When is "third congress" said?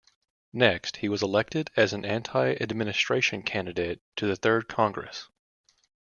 4.35-5.29